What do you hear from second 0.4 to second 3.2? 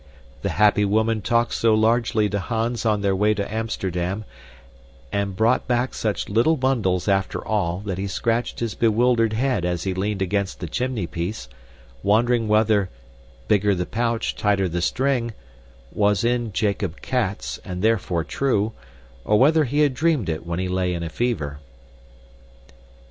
The happy woman talked so largely to Hans on their